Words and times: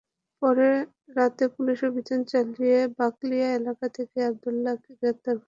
পরে 0.41 0.69
রাতে 1.17 1.45
পুলিশ 1.55 1.79
অভিযান 1.83 2.21
চালিয়ে 2.31 2.77
বাকলিয়া 2.97 3.47
এলাকা 3.59 3.87
থেকে 3.97 4.17
আবদুল্লাহকে 4.29 4.91
গ্রেপ্তার 4.99 5.33
করে। 5.33 5.39